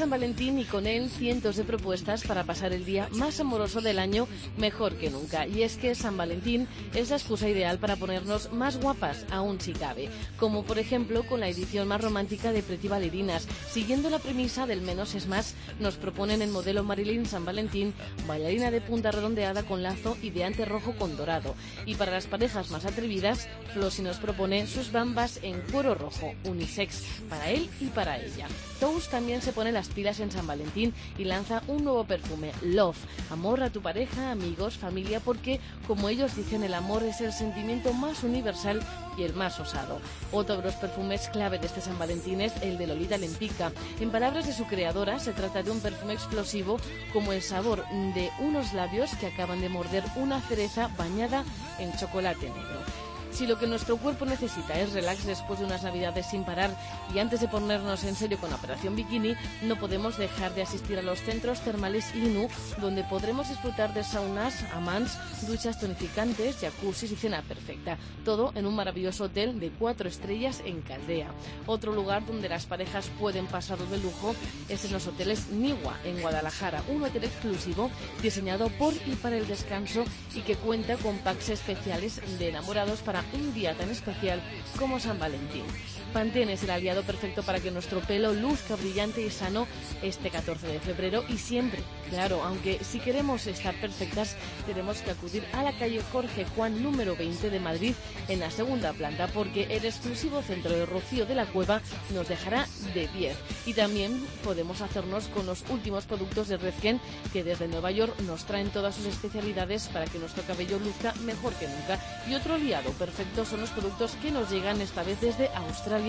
[0.00, 3.98] San Valentín y con él cientos de propuestas para pasar el día más amoroso del
[3.98, 5.46] año mejor que nunca.
[5.46, 9.74] Y es que San Valentín es la excusa ideal para ponernos más guapas, aún si
[9.74, 10.08] cabe.
[10.38, 13.46] Como por ejemplo con la edición más romántica de Pretty Bailarinas.
[13.70, 17.92] Siguiendo la premisa del menos es más, nos proponen el modelo Marilyn San Valentín,
[18.26, 21.54] bailarina de punta redondeada con lazo y de ante rojo con dorado.
[21.84, 27.02] Y para las parejas más atrevidas, Flossi nos propone sus bambas en cuero rojo, unisex,
[27.28, 28.46] para él y para ella.
[28.80, 32.98] Toast también se pone las pilas en San Valentín y lanza un nuevo perfume, Love.
[33.30, 37.92] Amor a tu pareja, amigos, familia, porque, como ellos dicen, el amor es el sentimiento
[37.92, 38.80] más universal
[39.16, 40.00] y el más osado.
[40.32, 43.72] Otro de los perfumes clave de este San Valentín es el de Lolita Lempica.
[44.00, 46.78] En palabras de su creadora, se trata de un perfume explosivo
[47.12, 51.44] como el sabor de unos labios que acaban de morder una cereza bañada
[51.78, 53.09] en chocolate negro.
[53.30, 56.76] Si lo que nuestro cuerpo necesita es relax después de unas navidades sin parar
[57.14, 61.02] y antes de ponernos en serio con operación bikini, no podemos dejar de asistir a
[61.02, 62.48] los centros termales INU,
[62.80, 65.16] donde podremos disfrutar de saunas, amants,
[65.46, 67.98] duchas tonificantes, jacuzzis y cena perfecta.
[68.24, 71.30] Todo en un maravilloso hotel de cuatro estrellas en Caldea.
[71.66, 74.34] Otro lugar donde las parejas pueden pasarlo de lujo
[74.68, 77.90] es en los hoteles Niwa, en Guadalajara, un hotel exclusivo
[78.22, 83.19] diseñado por y para el descanso y que cuenta con packs especiales de enamorados para
[83.32, 84.40] un día tan especial
[84.78, 85.64] como San Valentín.
[86.10, 89.66] Pantene es el aliado perfecto para que nuestro pelo luzca brillante y sano
[90.02, 91.82] este 14 de febrero y siempre.
[92.08, 97.14] Claro, aunque si queremos estar perfectas, tenemos que acudir a la calle Jorge Juan número
[97.14, 97.94] 20 de Madrid
[98.28, 101.80] en la segunda planta porque el exclusivo centro de Rocío de la Cueva
[102.12, 103.36] nos dejará de 10.
[103.66, 107.00] Y también podemos hacernos con los últimos productos de Redken
[107.32, 111.52] que desde Nueva York nos traen todas sus especialidades para que nuestro cabello luzca mejor
[111.54, 112.00] que nunca.
[112.28, 115.99] Y otro aliado perfecto son los productos que nos llegan esta vez desde Australia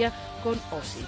[0.43, 1.05] con Ossi.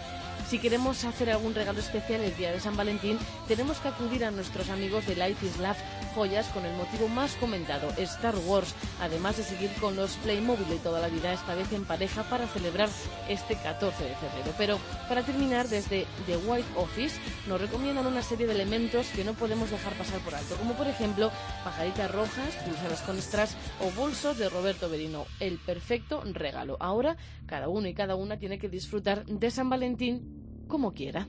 [0.49, 3.17] Si queremos hacer algún regalo especial el día de San Valentín,
[3.47, 5.77] tenemos que acudir a nuestros amigos de Life is Love,
[6.15, 10.77] joyas con el motivo más comentado, Star Wars, además de seguir con los Playmobil de
[10.77, 12.89] toda la vida, esta vez en pareja para celebrar
[13.27, 14.53] este 14 de febrero.
[14.57, 19.33] Pero para terminar, desde The White Office nos recomiendan una serie de elementos que no
[19.33, 21.31] podemos dejar pasar por alto, como por ejemplo
[21.63, 25.25] pajaritas rojas, pulseras con strass o bolsos de Roberto Berino.
[25.39, 26.77] El perfecto regalo.
[26.79, 31.27] Ahora, cada uno y cada una tiene que disfrutar de San Valentín como quiera.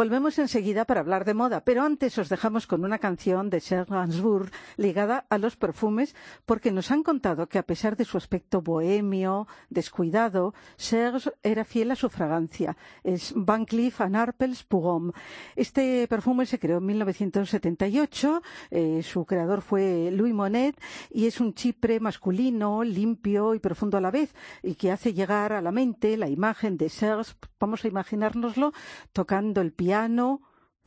[0.00, 3.92] Volvemos enseguida para hablar de moda, pero antes os dejamos con una canción de Serge
[3.92, 8.62] Gainsbourg ligada a los perfumes, porque nos han contado que a pesar de su aspecto
[8.62, 12.78] bohemio, descuidado, Serge era fiel a su fragancia.
[13.04, 15.12] Es Van Cleef Arpels Homme.
[15.54, 21.52] Este perfume se creó en 1978, eh, su creador fue Louis Monet y es un
[21.52, 26.16] chipre masculino, limpio y profundo a la vez, y que hace llegar a la mente
[26.16, 28.72] la imagen de Serge, vamos a imaginárnoslo,
[29.12, 29.89] tocando el piano,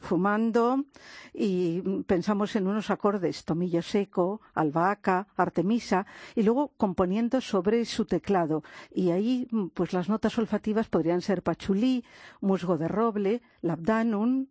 [0.04, 0.86] fumando
[1.34, 8.64] y pensamos en unos acordes, tomillo seco, albahaca, artemisa y luego componiendo sobre su teclado.
[8.94, 12.04] Y ahí pues las notas olfativas podrían ser pachulí,
[12.42, 14.48] musgo de roble, labdanum,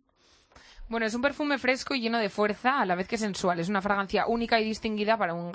[0.89, 3.59] bueno, es un perfume fresco y lleno de fuerza, a la vez que sensual.
[3.59, 5.51] Es una fragancia única y distinguida para un,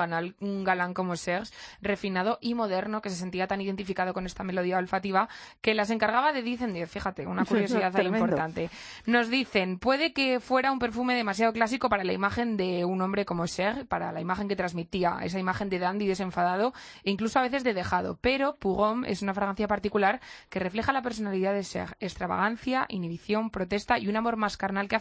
[0.65, 5.29] galán como Serge, refinado y moderno, que se sentía tan identificado con esta melodía olfativa
[5.61, 8.71] que las encargaba de Dicen Fíjate, una curiosidad ahí importante.
[9.07, 13.25] Nos dicen, puede que fuera un perfume demasiado clásico para la imagen de un hombre
[13.25, 16.73] como Serge, para la imagen que transmitía, esa imagen de dandy desenfadado
[17.05, 18.19] e incluso a veces de dejado.
[18.21, 23.99] Pero Pugom es una fragancia particular que refleja la personalidad de Serge, extravagancia, inhibición, protesta
[23.99, 24.97] y un amor más carnal que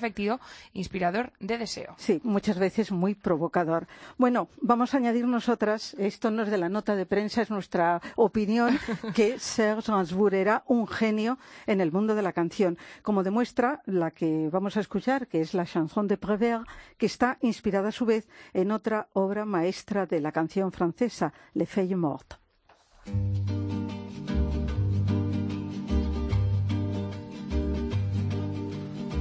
[0.73, 1.95] inspirador de deseo.
[1.97, 3.87] Sí, muchas veces muy provocador.
[4.17, 8.01] Bueno, vamos a añadir nosotras, esto no es de la nota de prensa, es nuestra
[8.15, 8.77] opinión,
[9.15, 14.11] que Serge Gainsbourg era un genio en el mundo de la canción, como demuestra la
[14.11, 18.05] que vamos a escuchar, que es la chanson de Prévert, que está inspirada a su
[18.05, 22.39] vez en otra obra maestra de la canción francesa, Les Feuilles Mortes.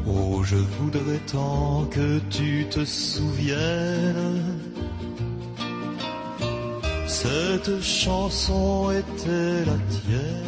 [0.08, 4.60] Oh, je voudrais tant que tu te souviennes.
[7.06, 10.46] Cette chanson était la tienne.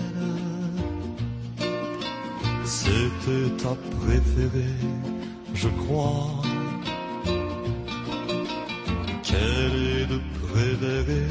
[2.64, 4.78] C'était ta préférée,
[5.54, 6.42] je crois.
[9.24, 11.26] Quelle est de préférée,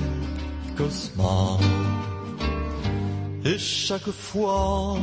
[0.75, 1.57] Cosma?
[3.45, 4.97] Et chaque fois,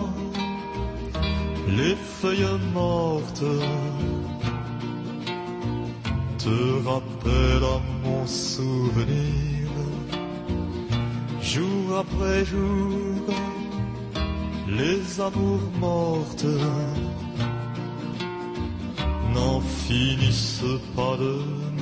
[1.68, 3.44] les feuilles mortes
[6.38, 9.68] te rappellent à mon souvenir,
[11.40, 13.22] jour après jour,
[14.68, 16.46] les amours mortes
[19.34, 21.38] n'en finissent pas de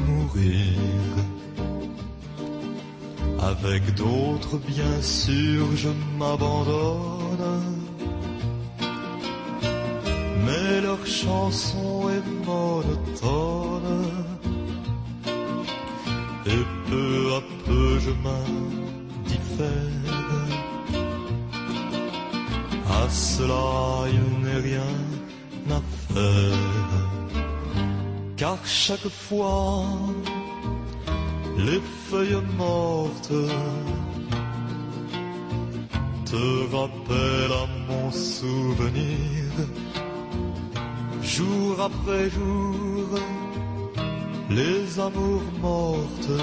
[0.07, 0.79] mourir.
[3.41, 7.22] Avec d'autres, bien sûr, je m'abandonne
[10.73, 14.07] mais leur chanson est monotone.
[16.47, 19.69] Et peu à peu je m'indiffère.
[23.01, 23.69] À cela
[24.17, 24.95] il n'est rien
[25.79, 25.81] à
[26.13, 27.03] faire.
[28.37, 29.85] Car chaque fois
[31.67, 33.45] les feuilles mortes
[36.31, 39.42] te rappellent à mon souvenir
[41.37, 43.09] jour après jour,
[44.51, 46.39] les amours mortes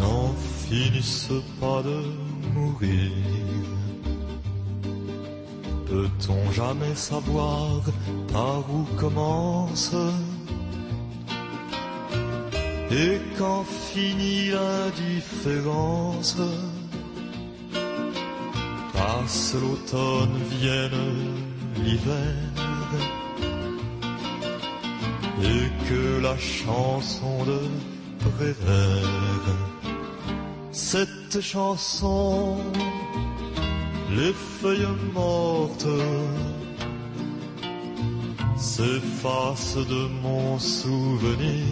[0.00, 0.32] n'en
[0.66, 2.00] finissent pas de
[2.54, 3.12] mourir.
[5.90, 7.80] Peut-on jamais savoir
[8.32, 9.94] par où commence
[12.90, 16.38] et quand finit l'indifférence?
[18.94, 21.45] Passe l'automne, vienne
[25.42, 27.60] et que la chanson de
[28.18, 29.56] Prévert,
[30.72, 32.56] cette chanson,
[34.16, 35.86] les feuilles mortes
[38.56, 41.62] s'effacent de mon souvenir.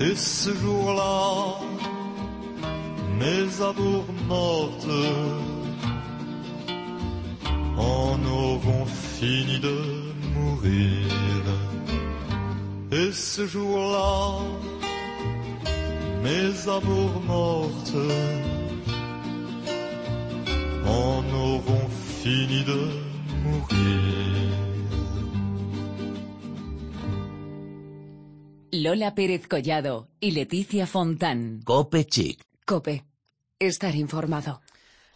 [0.00, 1.60] Et ce jour-là,
[3.18, 4.88] mes amours mortes
[7.80, 9.76] en auront fini de
[10.34, 11.44] mourir.
[12.92, 14.40] Et ce jour-là,
[16.22, 18.02] mes amours mortes
[20.86, 21.88] en auront
[22.22, 22.80] fini de
[23.44, 24.20] mourir.
[28.72, 31.60] Lola Pérez Collado y Leticia Fontán.
[31.64, 32.40] Cope Chic.
[32.64, 33.04] Cope.
[33.58, 34.60] Estar informado.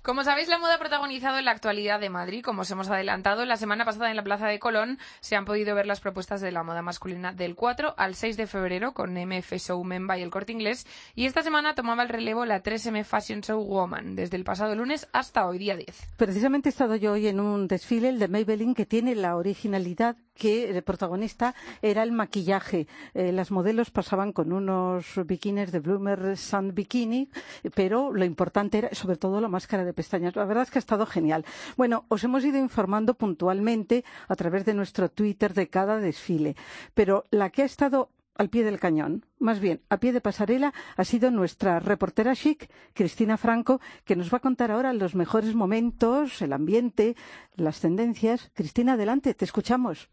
[0.04, 3.46] Como sabéis, la moda ha protagonizado en la actualidad de Madrid, como os hemos adelantado.
[3.46, 6.52] La semana pasada en la Plaza de Colón se han podido ver las propuestas de
[6.52, 10.28] la moda masculina del 4 al 6 de febrero con MF Show Memba y el
[10.28, 10.86] Corte Inglés.
[11.14, 15.08] Y esta semana tomaba el relevo la 3M Fashion Show Woman, desde el pasado lunes
[15.14, 16.08] hasta hoy día 10.
[16.18, 20.18] Precisamente he estado yo hoy en un desfile, el de Maybelline, que tiene la originalidad
[20.34, 22.88] que el protagonista era el maquillaje.
[23.14, 27.30] Eh, las modelos pasaban con unos bikinis de Bloomer Sun Bikini,
[27.74, 30.36] pero lo importante era sobre todo la máscara de pestañas.
[30.36, 31.44] La verdad es que ha estado genial.
[31.76, 36.56] Bueno, os hemos ido informando puntualmente a través de nuestro Twitter de cada desfile,
[36.94, 40.74] pero la que ha estado al pie del cañón, más bien a pie de pasarela,
[40.96, 45.54] ha sido nuestra reportera chic, Cristina Franco, que nos va a contar ahora los mejores
[45.54, 47.16] momentos, el ambiente,
[47.54, 48.50] las tendencias.
[48.54, 50.08] Cristina, adelante, te escuchamos.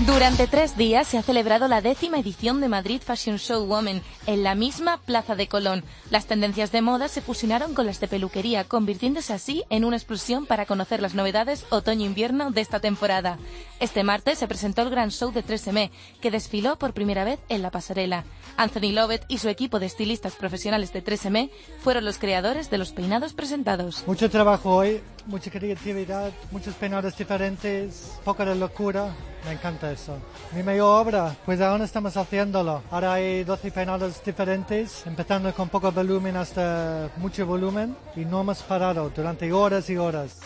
[0.00, 4.42] Durante tres días se ha celebrado la décima edición de Madrid Fashion Show Women en
[4.42, 5.84] la misma Plaza de Colón.
[6.10, 10.46] Las tendencias de moda se fusionaron con las de peluquería, convirtiéndose así en una explosión
[10.46, 13.38] para conocer las novedades otoño-invierno de esta temporada.
[13.78, 15.90] Este martes se presentó el gran show de 3M,
[16.20, 18.24] que desfiló por primera vez en la pasarela.
[18.56, 22.90] Anthony Lovett y su equipo de estilistas profesionales de 3M fueron los creadores de los
[22.90, 24.02] peinados presentados.
[24.08, 29.14] Mucho trabajo hoy, mucha creatividad, muchos peinados diferentes, poca de locura.
[29.44, 30.16] Me encanta eso.
[30.52, 32.82] Mi mayor obra, pues aún estamos haciéndolo.
[32.90, 38.62] Ahora hay 12 peinados diferentes, empezando con poco volumen hasta mucho volumen y no hemos
[38.62, 40.38] parado durante horas y horas.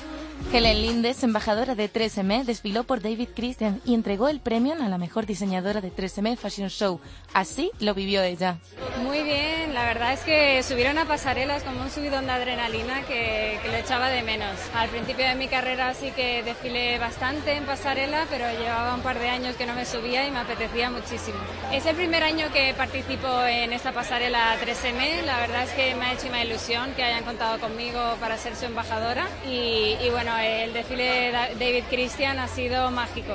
[0.52, 4.96] Helen Lindes, embajadora de 3M, desfiló por David Christian y entregó el premio a la
[4.96, 7.00] mejor diseñadora de 3M Fashion Show.
[7.34, 8.56] Así lo vivió ella.
[9.02, 13.58] Muy bien, la verdad es que subieron a pasarelas como un subidón de adrenalina que,
[13.62, 14.56] que lo echaba de menos.
[14.74, 19.18] Al principio de mi carrera sí que desfilé bastante en pasarela, pero llevaba un par
[19.18, 21.38] de años que no me subía y me apetecía muchísimo.
[21.72, 26.06] Es el primer año que participo en esta pasarela 3M, la verdad es que me
[26.06, 30.27] ha hecho una ilusión que hayan contado conmigo para ser su embajadora y, y bueno,
[30.36, 33.34] el desfile de David Christian ha sido mágico.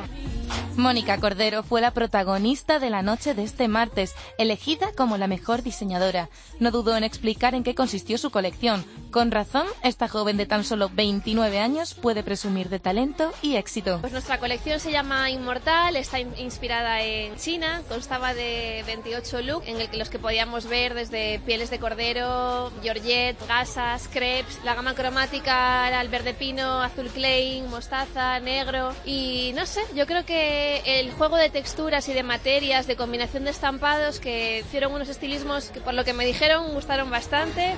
[0.76, 5.64] Mónica Cordero fue la protagonista de la noche de este martes, elegida como la mejor
[5.64, 6.30] diseñadora.
[6.60, 8.86] No dudó en explicar en qué consistió su colección.
[9.14, 13.99] Con razón, esta joven de tan solo 29 años puede presumir de talento y éxito.
[14.01, 19.68] Pues nuestra colección se llama Inmortal, está in- inspirada en China, constaba de 28 looks
[19.68, 24.74] en el que los que podíamos ver desde pieles de cordero, georgette, gasas, crepes, la
[24.74, 30.26] gama cromática era el verde pino, azul clay, mostaza, negro y no sé, yo creo
[30.26, 35.07] que el juego de texturas y de materias, de combinación de estampados que hicieron unos
[35.09, 37.76] estilismos que por lo que me dijeron gustaron bastante.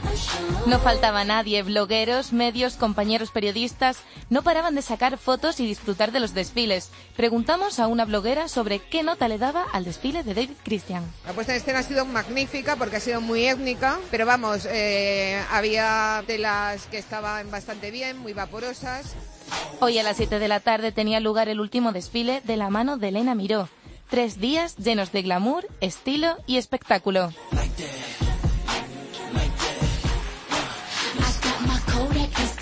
[0.65, 3.97] No faltaba nadie, blogueros, medios, compañeros periodistas,
[4.29, 6.89] no paraban de sacar fotos y disfrutar de los desfiles.
[7.15, 11.03] Preguntamos a una bloguera sobre qué nota le daba al desfile de David Christian.
[11.25, 15.41] La puesta en escena ha sido magnífica porque ha sido muy étnica, pero vamos, eh,
[15.51, 19.15] había telas que estaban bastante bien, muy vaporosas.
[19.79, 22.97] Hoy a las 7 de la tarde tenía lugar el último desfile de la mano
[22.97, 23.69] de Elena Miró.
[24.09, 27.31] Tres días llenos de glamour, estilo y espectáculo.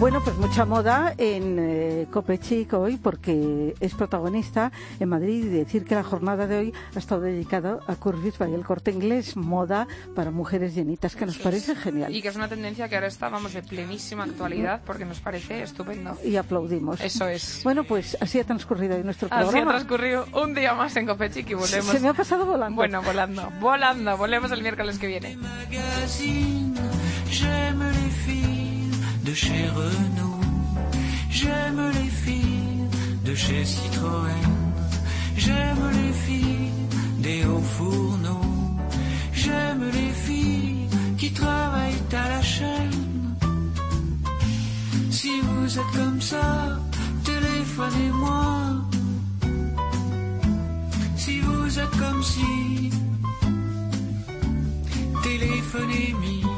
[0.00, 5.84] Bueno, pues mucha moda en eh, Copechic hoy porque es protagonista en Madrid y decir
[5.84, 9.86] que la jornada de hoy ha estado dedicada a Curvis by el corte inglés, moda
[10.14, 12.14] para mujeres llenitas, que nos parece genial.
[12.14, 15.62] Y que es una tendencia que ahora está, vamos, de plenísima actualidad porque nos parece
[15.62, 16.18] estupendo.
[16.24, 17.00] Y aplaudimos.
[17.00, 17.60] Eso es.
[17.62, 19.70] Bueno, pues así ha transcurrido hoy nuestro Así ha programa.
[19.70, 21.86] transcurrido un día más en Copechic y volvemos.
[21.86, 22.76] Se me ha pasado volando.
[22.76, 24.16] Bueno, volando, volando.
[24.18, 25.38] Volvemos el miércoles que viene.
[29.24, 30.40] De chez Renault.
[31.30, 32.88] J'aime les filles
[33.24, 34.48] de chez Citroën.
[35.36, 36.72] J'aime les filles
[37.18, 38.76] des hauts fourneaux.
[39.32, 43.36] J'aime les filles qui travaillent à la chaîne.
[45.10, 46.78] Si vous êtes comme ça,
[47.24, 48.42] téléphonez-moi.
[51.16, 52.90] Si vous êtes comme si,
[55.22, 56.53] téléphonez-moi.